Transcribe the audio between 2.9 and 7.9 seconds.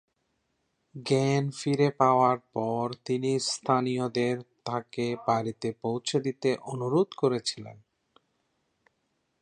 তিনি স্থানীয়দের তাকে বাড়িতে পৌঁছে দিতে অনুরোধ করেছিলেন।